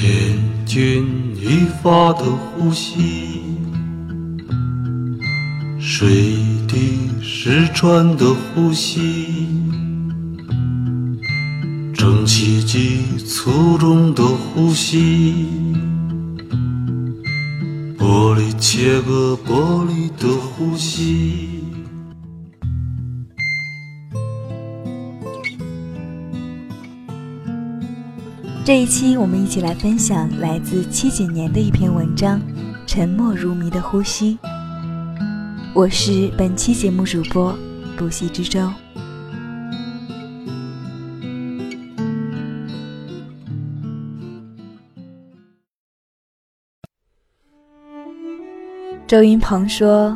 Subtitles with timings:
[0.00, 0.08] 千
[0.64, 3.42] 钧一发的呼吸，
[5.80, 6.36] 水
[6.68, 9.48] 滴石穿的呼吸，
[11.92, 15.48] 蒸汽机粗重的呼吸，
[17.98, 21.47] 玻璃切割玻璃的呼吸。
[28.68, 32.38] 这一期，我们一起来分享来自七几年的一篇文章
[32.86, 34.36] 《沉默如谜的呼吸》。
[35.74, 37.58] 我是本期节目主播
[37.96, 38.70] 不息之舟。
[49.06, 50.14] 周云鹏说：“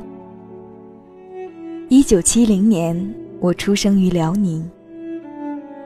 [1.89, 4.62] 一九七零年，我出生于辽宁。”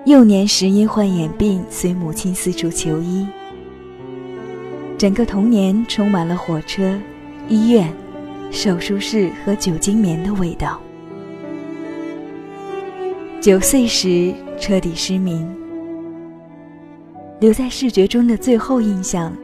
[0.07, 3.27] 幼年时因患眼病，随母亲四处求医。
[4.97, 6.97] 整个童年充满了火车、
[7.49, 7.93] 医院、
[8.53, 10.81] 手术室和酒精棉的味道。
[13.41, 15.45] 九岁时彻底失明，
[17.41, 19.37] 留在视觉中的最后印象，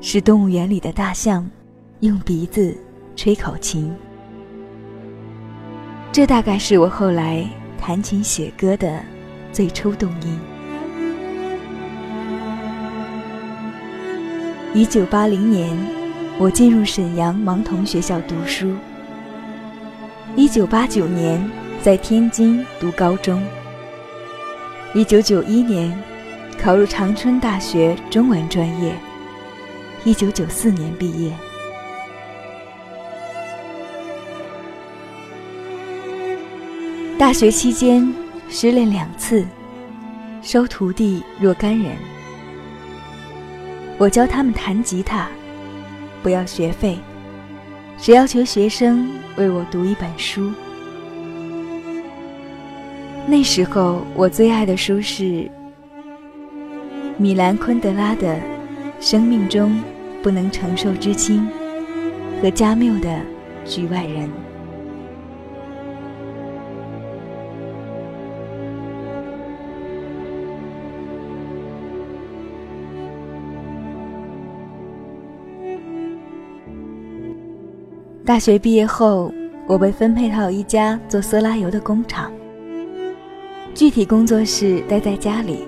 [0.00, 1.46] 是动物园里的大象
[2.00, 2.74] 用鼻子
[3.14, 3.94] 吹口琴。
[6.10, 7.46] 这大概是我后来
[7.78, 8.98] 弹琴写歌的。
[9.52, 10.38] 最初动因。
[14.72, 15.76] 一九八零年，
[16.38, 18.72] 我进入沈阳盲童学校读书。
[20.36, 21.44] 一九八九年，
[21.82, 23.42] 在天津读高中。
[24.94, 25.92] 一九九一年，
[26.62, 28.94] 考入长春大学中文专业。
[30.04, 31.32] 一九九四年毕业。
[37.18, 38.19] 大学期间。
[38.52, 39.46] 失恋两次，
[40.42, 41.96] 收徒弟若干人。
[43.96, 45.28] 我教他们弹吉他，
[46.20, 46.98] 不要学费，
[47.96, 50.52] 只要求学生为我读一本书。
[53.24, 55.48] 那时候我最爱的书是
[57.18, 58.34] 米兰昆德拉的
[59.00, 59.80] 《生命中
[60.24, 61.48] 不能承受之轻》
[62.42, 63.08] 和加缪的
[63.64, 64.26] 《局外人》。
[78.30, 79.34] 大学毕业后，
[79.66, 82.30] 我被分配到一家做色拉油的工厂。
[83.74, 85.64] 具体工作是待在家里，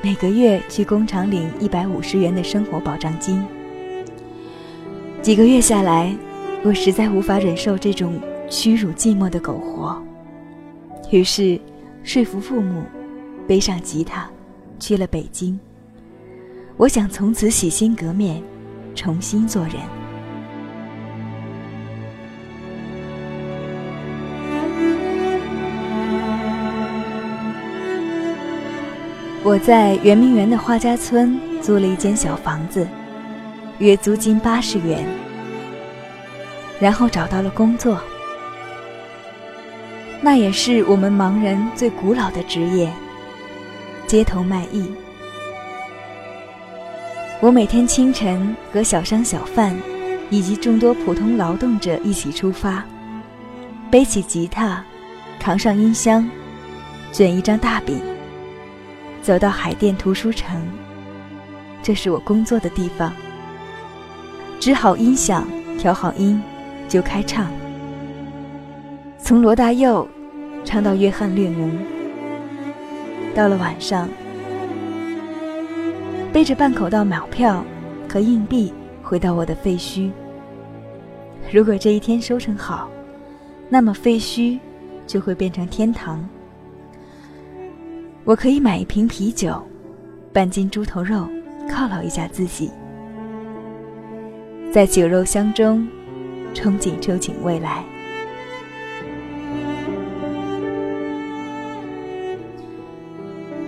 [0.00, 3.44] 每个月去工厂领一百五十元的生活保障金。
[5.20, 6.16] 几个月下来，
[6.62, 10.00] 我实在无法忍受这种屈辱寂寞的苟活，
[11.10, 11.58] 于是
[12.04, 12.84] 说服父母，
[13.48, 14.30] 背上吉他，
[14.78, 15.58] 去了北京。
[16.76, 18.40] 我想从此洗心革面，
[18.94, 19.99] 重新做人。
[29.42, 32.86] 我在圆明园的画家村租了一间小房子，
[33.78, 35.02] 月租金八十元。
[36.78, 37.98] 然后找到了工作，
[40.20, 42.90] 那也是我们盲人最古老的职业——
[44.06, 44.92] 街头卖艺。
[47.40, 49.74] 我每天清晨和小商小贩
[50.28, 52.84] 以及众多普通劳动者一起出发，
[53.90, 54.84] 背起吉他，
[55.38, 56.28] 扛上音箱，
[57.10, 58.09] 卷一张大饼。
[59.22, 60.60] 走到海淀图书城，
[61.82, 63.12] 这是我工作的地方。
[64.58, 65.46] 支好音响，
[65.78, 66.42] 调好音，
[66.88, 67.50] 就开唱。
[69.18, 70.08] 从罗大佑
[70.64, 71.70] 唱到约翰列侬。
[73.34, 74.08] 到了晚上，
[76.32, 77.64] 背着半口袋马票
[78.08, 80.10] 和硬币回到我的废墟。
[81.52, 82.90] 如果这一天收成好，
[83.68, 84.58] 那么废墟
[85.06, 86.28] 就会变成天堂。
[88.24, 89.60] 我可以买一瓶啤酒，
[90.32, 91.26] 半斤猪头肉，
[91.66, 92.70] 犒劳一下自己，
[94.70, 95.88] 在酒肉香中
[96.54, 97.82] 憧憬憧憬未来。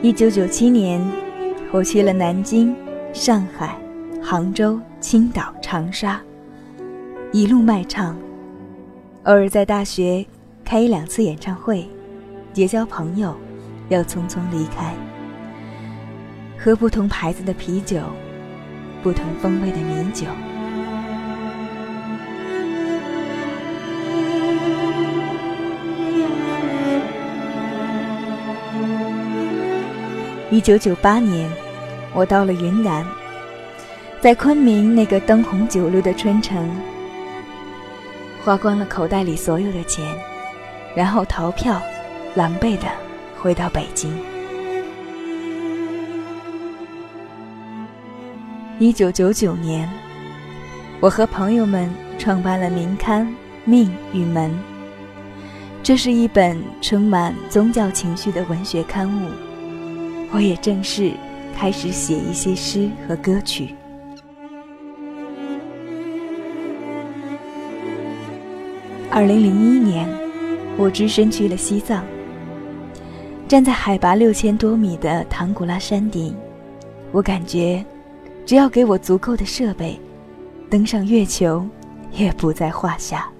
[0.02, 1.00] 一九九七年，
[1.72, 2.76] 我去了南京、
[3.12, 3.74] 上海、
[4.22, 6.20] 杭州、青岛、长沙，
[7.32, 8.16] 一路卖唱，
[9.24, 10.24] 偶尔在大学
[10.62, 11.88] 开一两次演唱会，
[12.52, 13.34] 结交朋友。
[13.92, 14.94] 要匆匆离开，
[16.58, 18.00] 喝不同牌子的啤酒，
[19.02, 20.26] 不同风味的米酒。
[30.50, 31.50] 一九九八年，
[32.14, 33.04] 我到了云南，
[34.22, 36.66] 在昆明那个灯红酒绿的春城，
[38.42, 40.02] 花光了口袋里所有的钱，
[40.94, 41.78] 然后逃票，
[42.34, 42.86] 狼狈的
[43.42, 44.16] 回到北京。
[48.78, 49.90] 一九九九年，
[51.00, 53.26] 我和朋友们创办了名刊
[53.64, 54.48] 《命与门》，
[55.82, 59.28] 这是一本充满宗教情绪的文学刊物。
[60.30, 61.10] 我也正式
[61.52, 63.74] 开始写一些诗和歌曲。
[69.10, 70.08] 二零零一年，
[70.78, 72.04] 我只身去了西藏，
[73.52, 76.34] 站在海拔六千多米的唐古拉山顶，
[77.10, 77.84] 我感觉。
[78.46, 80.00] 只要给我足够的设备，
[80.70, 81.62] 登上月球
[82.12, 83.30] 也不在话下。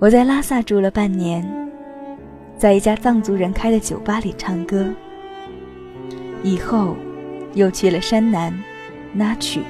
[0.00, 1.48] 我在拉萨住了半年，
[2.58, 4.92] 在一家藏族人开的酒吧里唱歌。
[6.42, 6.96] 以后，
[7.52, 8.52] 又去了山南
[9.12, 9.60] 那曲。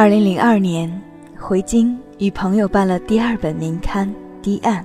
[0.00, 0.90] 二零零二年
[1.38, 4.10] 回京，与朋友办了第二本名刊。
[4.40, 4.82] 堤岸，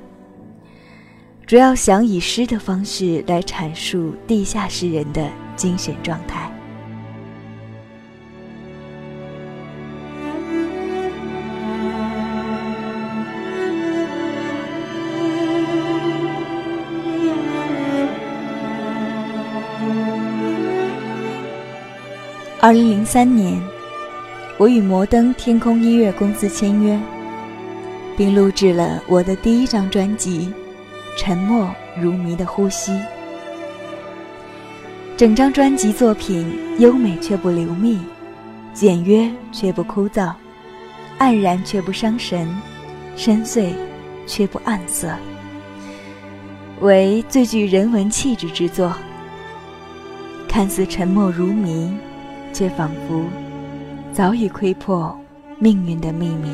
[1.46, 6.52] 主要想以诗的方式来阐述地下诗人的精神状态。
[22.60, 23.62] 二零零三年，
[24.58, 27.00] 我与摩登天空音乐公司签约。
[28.18, 30.52] 并录制了我的第一张专辑
[31.20, 31.70] 《沉默
[32.02, 32.92] 如谜的呼吸》。
[35.18, 38.00] 整张专辑作品优美却不流密，
[38.74, 40.32] 简约却不枯燥，
[41.20, 42.48] 黯然却不伤神，
[43.16, 43.74] 深邃
[44.26, 45.10] 却不暗色，
[46.82, 48.94] 为最具人文气质之作。
[50.48, 51.94] 看似沉默如谜，
[52.54, 53.26] 却仿佛
[54.16, 55.14] 早已窥破
[55.60, 56.50] 命运的秘密。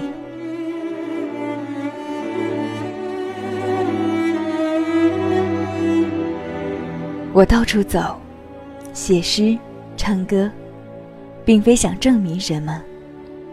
[7.31, 8.19] 我到处走，
[8.93, 9.55] 写诗，
[9.95, 10.49] 唱歌，
[11.45, 12.81] 并非想证明什么，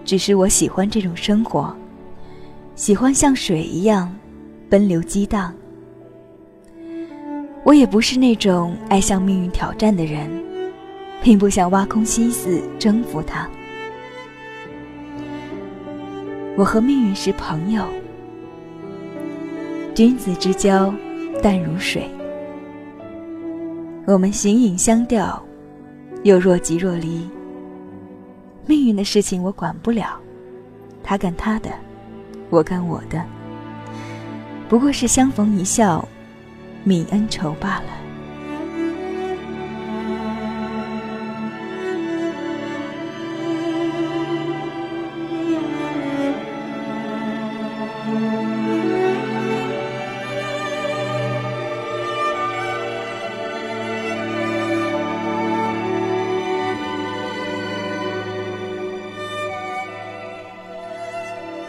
[0.07, 1.77] 只是我喜欢这种生活，
[2.77, 4.11] 喜欢像水一样
[4.71, 5.53] 奔流激荡。
[7.63, 10.31] 我也不是那种爱向命运挑战的人，
[11.23, 13.47] 并不想挖空心思征服它。
[16.59, 17.87] 我和命运是朋友，
[19.95, 20.93] 君子之交
[21.41, 22.11] 淡如水。
[24.05, 25.41] 我们形影相吊，
[26.25, 27.31] 又若即若离。
[28.67, 30.19] 命运的事情我管不了，
[31.05, 31.71] 他干他的，
[32.51, 33.25] 我干我的，
[34.69, 36.09] 不过是相逢一笑，
[36.85, 37.98] 泯恩仇罢了。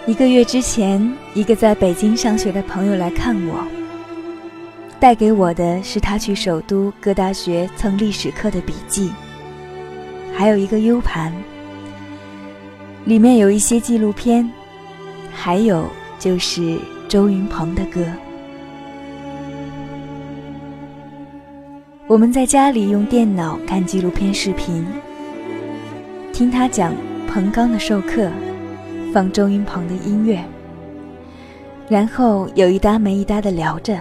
[0.10, 1.00] 一个月之前，
[1.36, 3.64] 一个在北京上学的朋友来看我，
[5.00, 9.12] 带给我的是他去首都各大学蹭历史课的笔记，
[10.34, 11.32] 还有一个 U 盘，
[13.06, 14.50] 里面有一些纪录片，
[15.32, 15.86] 还有
[16.18, 18.04] 就是周云鹏的歌。
[22.08, 24.84] 我们在家里用电脑看纪录片视频，
[26.34, 26.96] 听他讲
[27.28, 28.28] 彭刚的授课。
[29.12, 30.40] 放周云鹏的音乐，
[31.88, 34.00] 然后有一搭没一搭的聊着。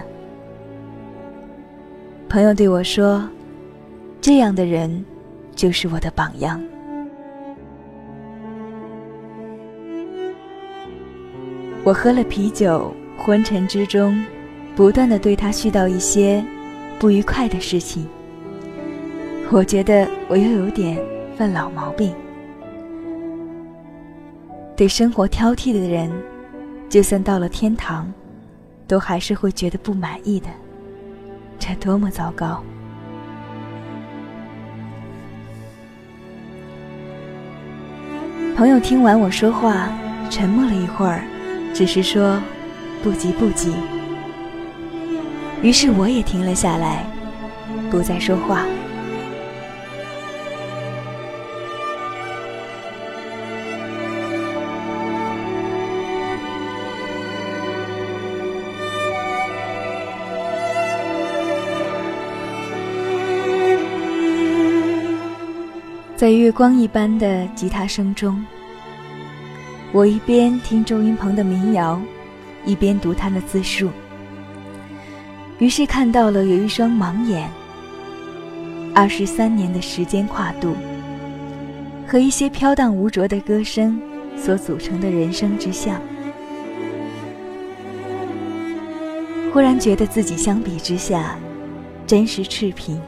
[2.27, 3.27] 朋友对我说
[4.21, 5.03] ：“这样的人，
[5.55, 6.61] 就是我的榜样。”
[11.83, 14.23] 我喝了啤酒，昏沉之中，
[14.75, 16.45] 不断的对他絮叨一些
[16.99, 18.07] 不愉快的事情。
[19.49, 20.99] 我觉得我又有点
[21.35, 22.13] 犯老毛病。
[24.79, 26.09] 对生活挑剔的人，
[26.87, 28.09] 就算到了天堂，
[28.87, 30.47] 都还是会觉得不满意的。
[31.59, 32.63] 这多么糟糕！
[38.55, 39.89] 朋友听完我说话，
[40.29, 41.25] 沉默了一会儿，
[41.73, 42.41] 只是说
[43.03, 43.73] ：“不急不急。”
[45.61, 47.05] 于是我也停了下来，
[47.91, 48.65] 不再说话。
[66.29, 68.45] 在月光一般的吉他声中，
[69.91, 71.99] 我一边听周云鹏的民谣，
[72.65, 73.89] 一边读他的自述。
[75.57, 77.49] 于是看到了有一双盲眼，
[78.93, 80.75] 二十三年的时间跨度，
[82.07, 83.99] 和一些飘荡无着的歌声
[84.37, 85.99] 所组成的人生之相。
[89.51, 91.39] 忽然觉得自己相比之下，
[92.05, 93.01] 真是赤贫。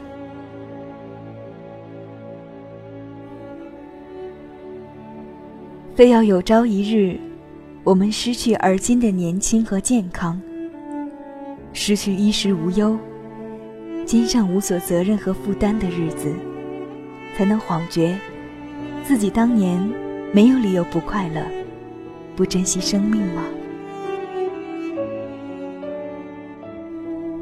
[6.02, 7.16] 非要有朝一日，
[7.84, 10.42] 我们失去而今的年轻和健康，
[11.72, 12.98] 失去衣食无忧、
[14.04, 16.34] 肩上无所责任和负担的日子，
[17.36, 18.18] 才能恍觉
[19.04, 19.80] 自己当年
[20.32, 21.40] 没有理由不快乐、
[22.34, 23.44] 不珍惜生命吗？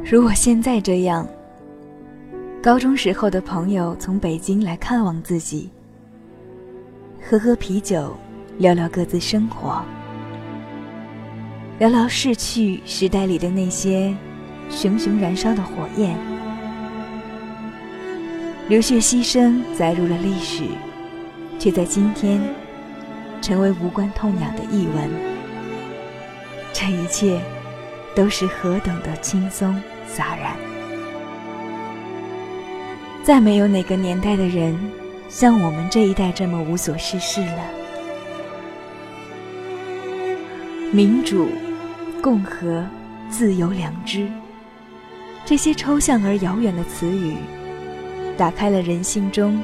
[0.05, 1.27] 如果现在这样，
[2.63, 5.71] 高中时候的朋友从北京来看望自己，
[7.27, 8.15] 喝喝啤酒。
[8.61, 9.83] 聊聊各自生活，
[11.79, 14.15] 聊聊逝去时代里的那些
[14.69, 16.15] 熊熊燃烧的火焰，
[18.69, 20.65] 流血牺牲载入了历史，
[21.59, 22.39] 却在今天
[23.41, 25.11] 成为无关痛痒的译文。
[26.71, 27.41] 这一切
[28.15, 29.75] 都是何等的轻松
[30.07, 30.55] 洒然！
[33.25, 34.79] 再没有哪个年代的人
[35.31, 37.80] 像我们这一代这么无所事事了。
[40.93, 41.47] 民主、
[42.21, 42.85] 共和、
[43.29, 44.27] 自由、良知，
[45.45, 47.37] 这些抽象而遥远的词语，
[48.37, 49.63] 打开了人性中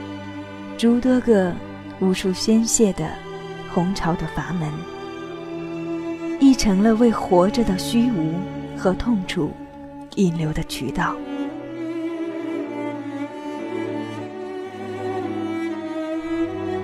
[0.78, 1.52] 诸多个
[1.98, 3.10] 无处宣泄的
[3.74, 4.70] 洪潮的阀门，
[6.38, 8.34] 亦成了为活着的虚无
[8.78, 9.50] 和痛楚
[10.14, 11.16] 引流的渠道。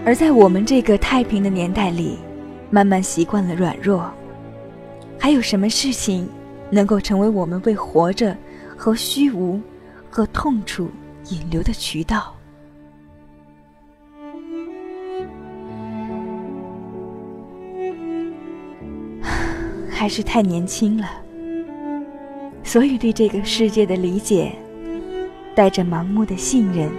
[0.04, 2.18] 而在我们这个太平的年代里，
[2.70, 4.12] 慢慢习惯了软弱。
[5.22, 6.28] 还有什么事情
[6.68, 8.36] 能够成为我们为活着
[8.76, 9.60] 和虚无
[10.10, 10.90] 和痛楚
[11.28, 12.34] 引流的渠道？
[19.88, 21.08] 还是太年轻了，
[22.64, 24.50] 所以对这个世界的理解
[25.54, 26.90] 带着盲目的信任，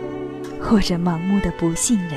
[0.61, 2.13] 或者盲目的不信任。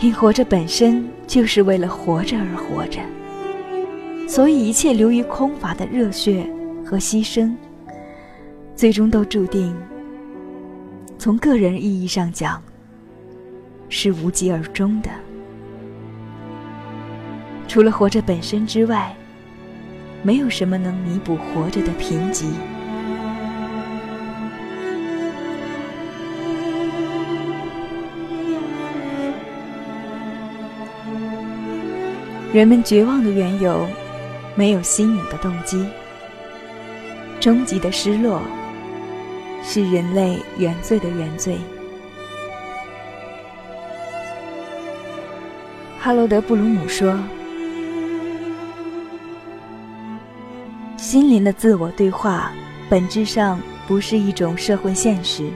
[0.00, 3.00] 因活着本身就是为了活着而活着。
[4.26, 6.44] 所以，一切流于空乏的热血
[6.84, 7.54] 和牺牲，
[8.74, 9.74] 最终都注定，
[11.18, 12.60] 从个人意义上讲，
[13.88, 15.10] 是无疾而终的。
[17.68, 19.14] 除了活着本身之外，
[20.22, 22.46] 没有什么能弥补活着的贫瘠。
[32.52, 33.86] 人们绝望的缘由。
[34.56, 35.84] 没有新颖的动机，
[37.40, 38.40] 终极的失落
[39.64, 41.58] 是人类原罪的原罪。
[45.98, 47.18] 哈罗德·布鲁姆说
[50.96, 52.52] ：“心灵的自我对话
[52.88, 53.58] 本质上
[53.88, 55.50] 不是一种社会现实。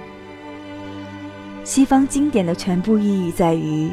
[1.65, 3.91] 西方经典的全部意义在于，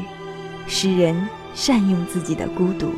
[0.66, 2.90] 使人善用自己的孤独。”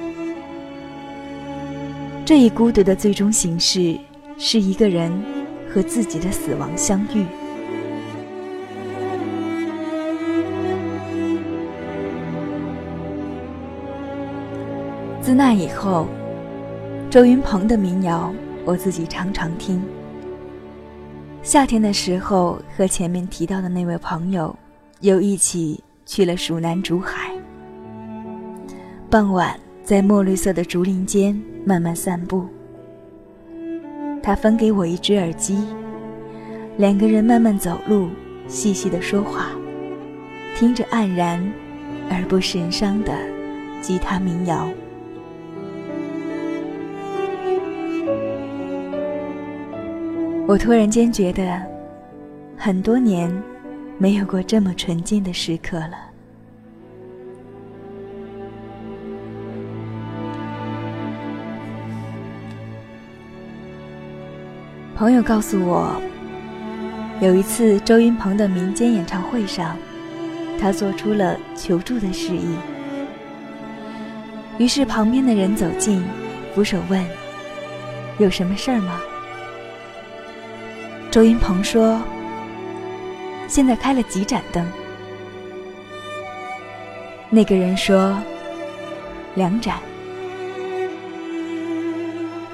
[2.28, 3.98] 这一孤独的最终形式，
[4.36, 5.10] 是一个人
[5.72, 7.24] 和自己的死亡相遇。
[15.22, 16.06] 自那以后，
[17.08, 18.30] 周云鹏的民谣
[18.66, 19.82] 我自己常常听。
[21.42, 24.54] 夏天的时候，和前面提到的那位朋友
[25.00, 27.32] 又一起去了蜀南竹海。
[29.08, 29.58] 傍晚。
[29.88, 32.46] 在墨绿色的竹林间慢慢散步。
[34.22, 35.66] 他分给我一只耳机，
[36.76, 38.10] 两个人慢慢走路，
[38.46, 39.46] 细细的说话，
[40.54, 41.42] 听着黯然
[42.10, 43.14] 而不神伤的
[43.80, 44.68] 吉他民谣。
[50.46, 51.62] 我突然间觉得，
[52.58, 53.32] 很多年
[53.96, 56.07] 没有过这么纯净的时刻了。
[64.98, 65.94] 朋友告诉我，
[67.20, 69.76] 有一次周云鹏的民间演唱会上，
[70.60, 72.56] 他做出了求助的示意。
[74.58, 76.04] 于是旁边的人走近，
[76.52, 77.00] 扶手问
[78.18, 79.00] ：“有什么事儿吗？”
[81.12, 82.02] 周云鹏说
[83.46, 84.66] ：“现在开了几盏灯，
[87.30, 88.20] 那个人说
[89.36, 89.76] ：“两盏。”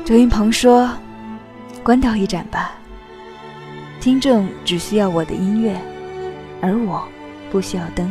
[0.04, 0.90] 周云鹏说
[1.84, 2.72] ：“关掉一盏吧。”
[4.00, 5.74] 听众只需要我的音乐，
[6.60, 7.06] 而我
[7.50, 8.10] 不需要灯，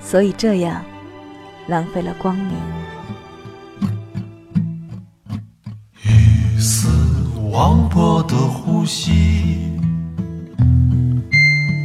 [0.00, 0.84] 所以这样
[1.66, 2.54] 浪费了光明。
[6.04, 6.88] 雨丝
[7.50, 9.58] 忘破的呼吸，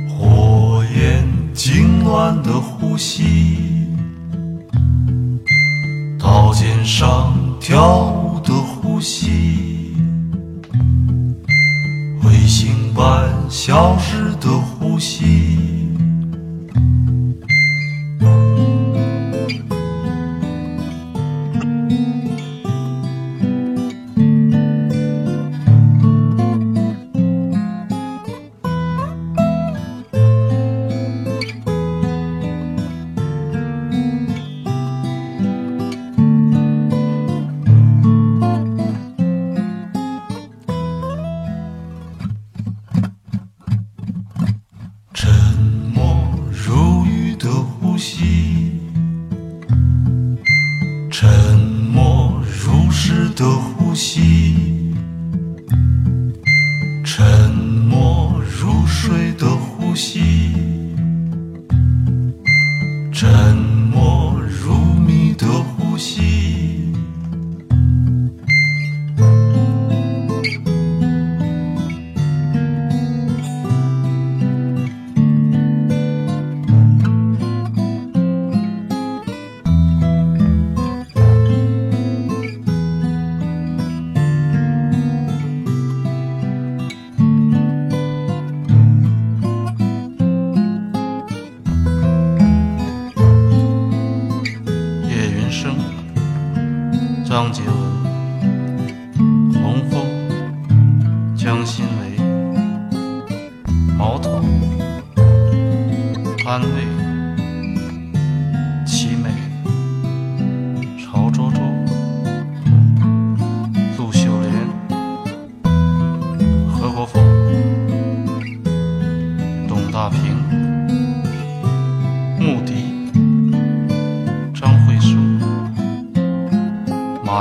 [0.08, 1.24] 火焰
[1.56, 3.88] 痉挛的呼吸，
[6.20, 9.67] 刀尖上跳舞的呼吸。
[13.68, 14.07] 消失。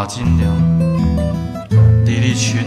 [0.07, 0.55] 金良、
[2.05, 2.63] 李立群、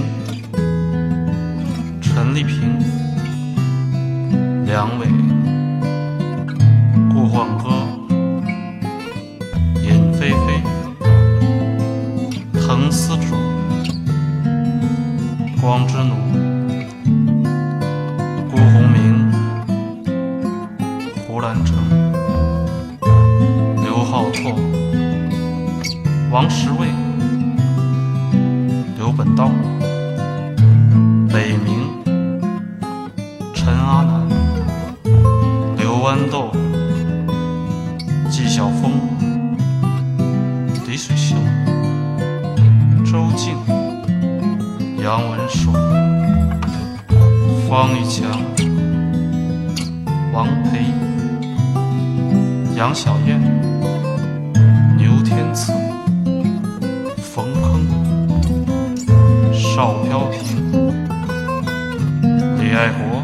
[62.79, 63.21] 爱国、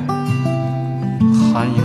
[1.53, 1.84] 韩迎